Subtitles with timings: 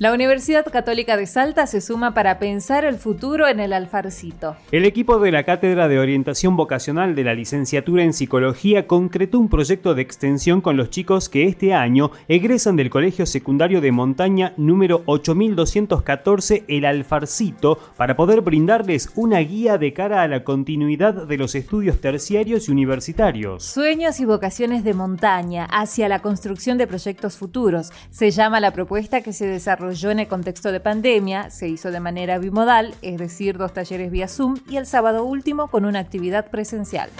[0.00, 4.56] La Universidad Católica de Salta se suma para pensar el futuro en el Alfarcito.
[4.72, 9.50] El equipo de la Cátedra de Orientación Vocacional de la Licenciatura en Psicología concretó un
[9.50, 14.54] proyecto de extensión con los chicos que este año egresan del Colegio Secundario de Montaña
[14.56, 21.36] número 8214 El Alfarcito para poder brindarles una guía de cara a la continuidad de
[21.36, 23.64] los estudios terciarios y universitarios.
[23.64, 27.92] Sueños y vocaciones de montaña hacia la construcción de proyectos futuros.
[28.08, 31.98] Se llama la propuesta que se desarrolló en el contexto de pandemia, se hizo de
[31.98, 36.48] manera bimodal, es decir, dos talleres vía Zoom y el sábado último con una actividad
[36.48, 37.10] presencial.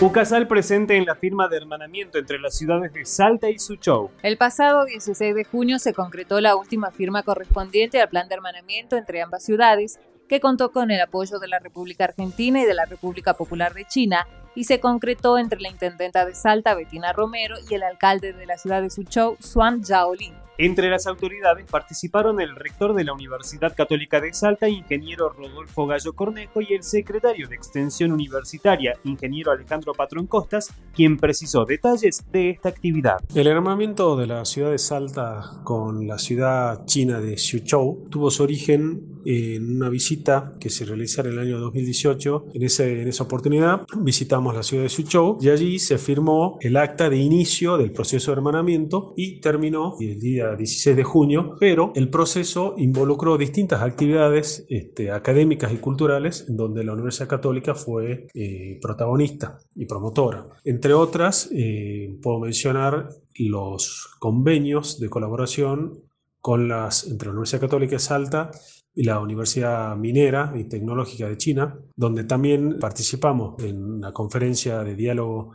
[0.00, 4.10] Ucasal presente en la firma de hermanamiento entre las ciudades de Salta y Suchou.
[4.22, 8.96] El pasado 16 de junio se concretó la última firma correspondiente al plan de hermanamiento
[8.96, 12.84] entre ambas ciudades, que contó con el apoyo de la República Argentina y de la
[12.84, 14.26] República Popular de China
[14.56, 18.58] y se concretó entre la intendenta de Salta, Betina Romero, y el alcalde de la
[18.58, 20.45] ciudad de Suzhou, Xuan Zhaolin.
[20.58, 26.14] Entre las autoridades participaron el rector de la Universidad Católica de Salta, ingeniero Rodolfo Gallo
[26.14, 32.48] Cornejo, y el secretario de Extensión Universitaria, ingeniero Alejandro Patrón Costas, quien precisó detalles de
[32.48, 33.18] esta actividad.
[33.34, 38.42] El hermanamiento de la ciudad de Salta con la ciudad china de Suzhou tuvo su
[38.42, 42.46] origen en una visita que se realizara en el año 2018.
[42.54, 46.76] En, ese, en esa oportunidad visitamos la ciudad de Suzhou y allí se firmó el
[46.76, 51.92] acta de inicio del proceso de hermanamiento y terminó el día 16 de junio, pero
[51.94, 58.26] el proceso involucró distintas actividades este, académicas y culturales en donde la Universidad Católica fue
[58.34, 60.46] eh, protagonista y promotora.
[60.64, 66.02] Entre otras, eh, puedo mencionar los convenios de colaboración
[66.40, 68.50] con las, entre la Universidad Católica de Salta
[68.94, 74.94] y la Universidad Minera y Tecnológica de China, donde también participamos en una conferencia de
[74.94, 75.52] diálogo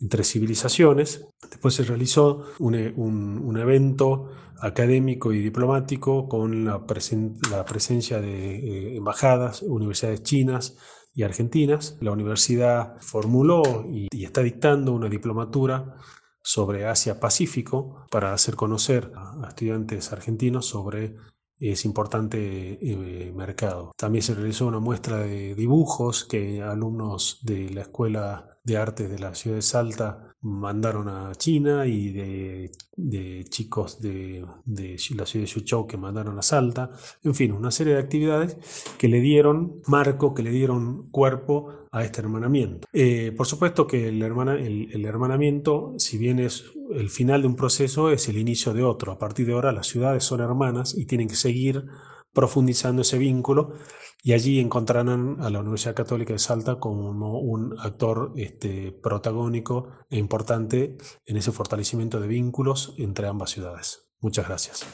[0.00, 1.26] entre civilizaciones.
[1.48, 4.30] Después se realizó un, un, evento
[4.60, 6.84] académico y diplomático con la,
[7.50, 10.76] la presencia de eh, embajadas, universidades chinas
[11.14, 11.98] y argentinas.
[12.00, 15.96] La universidad formuló y, está dictando una diplomatura
[16.42, 21.16] sobre Asia-Pacífico para hacer conocer a estudiantes argentinos sobre
[21.58, 23.92] ese importante eh, mercado.
[23.96, 29.18] También se realizó una muestra de dibujos que alumnos de la Escuela de Artes de
[29.18, 35.44] la ciudad de Salta mandaron a China y de, de chicos de, de, la ciudad
[35.44, 36.90] de Suzhou que mandaron a Salta.
[37.24, 38.56] En fin, una serie de actividades
[38.98, 42.88] que le dieron marco, que le dieron cuerpo a este hermanamiento.
[42.92, 47.56] Eh, por supuesto que el, el, el, hermanamiento, si bien es el final de un
[47.56, 49.12] proceso, es el inicio de otro.
[49.12, 51.84] A partir de ahora las ciudades son hermanas y tienen que seguir
[52.32, 53.74] profundizando ese vínculo
[54.22, 60.18] y allí encontrarán a la Universidad Católica de Salta como un actor este, protagónico e
[60.18, 64.10] importante en ese fortalecimiento de vínculos entre ambas ciudades.
[64.20, 64.86] Muchas gracias.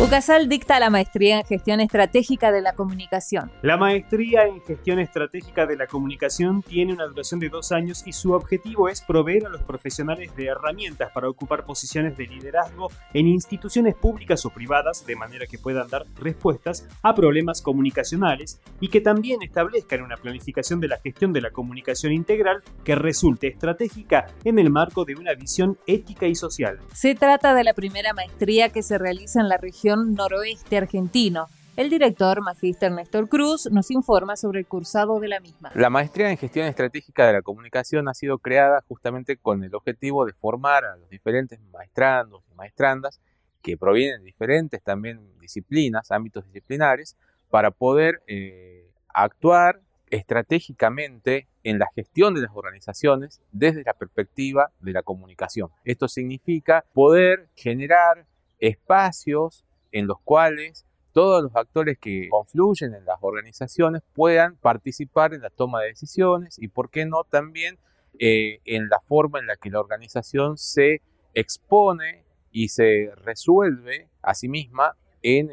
[0.00, 3.52] UCASAL dicta la maestría en gestión estratégica de la comunicación.
[3.62, 8.12] La maestría en gestión estratégica de la comunicación tiene una duración de dos años y
[8.12, 13.28] su objetivo es proveer a los profesionales de herramientas para ocupar posiciones de liderazgo en
[13.28, 19.00] instituciones públicas o privadas de manera que puedan dar respuestas a problemas comunicacionales y que
[19.00, 24.58] también establezcan una planificación de la gestión de la comunicación integral que resulte estratégica en
[24.58, 26.80] el marco de una visión ética y social.
[26.92, 31.46] Se trata de la primera maestría que se realiza en la región noroeste argentino.
[31.76, 35.72] El director, Magíster Néstor Cruz, nos informa sobre el cursado de la misma.
[35.74, 40.24] La maestría en gestión estratégica de la comunicación ha sido creada justamente con el objetivo
[40.24, 43.20] de formar a los diferentes maestrandos y maestrandas
[43.60, 47.16] que provienen de diferentes también disciplinas, ámbitos disciplinares,
[47.50, 49.80] para poder eh, actuar
[50.10, 55.70] estratégicamente en la gestión de las organizaciones desde la perspectiva de la comunicación.
[55.84, 58.26] Esto significa poder generar
[58.60, 59.64] espacios
[59.94, 65.50] en los cuales todos los actores que confluyen en las organizaciones puedan participar en la
[65.50, 67.78] toma de decisiones y, por qué no, también
[68.18, 71.00] eh, en la forma en la que la organización se
[71.32, 75.48] expone y se resuelve a sí misma en,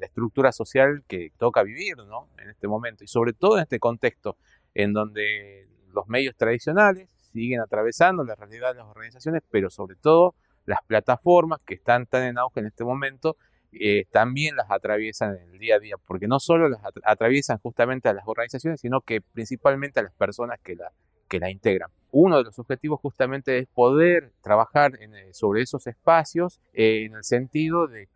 [0.00, 2.28] la estructura social que toca vivir ¿no?
[2.38, 4.36] en este momento y sobre todo en este contexto
[4.74, 10.34] en donde los medios tradicionales siguen atravesando la realidad de las organizaciones, pero sobre todo
[10.64, 13.36] las plataformas que están tan en auge en este momento
[13.80, 18.08] eh, también las atraviesan en el día a día, porque no solo las atraviesan justamente
[18.08, 20.92] a las organizaciones, sino que principalmente a las personas que, la,
[21.28, 26.60] que la integran uno de los objetivos justamente es poder trabajar eh, sobre esos espacios
[26.72, 28.08] eh, en el sentido de,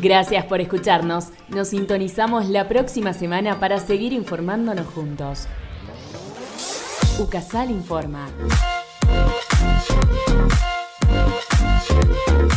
[0.00, 1.32] Gracias por escucharnos.
[1.48, 5.48] Nos sintonizamos la próxima semana para seguir informándonos juntos.
[7.18, 8.28] UCASAL informa.
[9.78, 9.90] Thank
[12.50, 12.55] you.